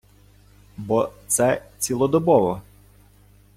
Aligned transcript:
Бо 0.77 1.09
це 1.27 1.61
цілодобово. 1.77 2.61